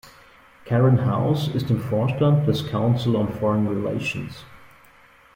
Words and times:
Karen 0.65 0.97
House 1.05 1.47
ist 1.49 1.69
im 1.69 1.79
Vorstand 1.79 2.47
des 2.47 2.65
Council 2.67 3.15
on 3.15 3.31
Foreign 3.31 3.67
Relations. 3.67 4.43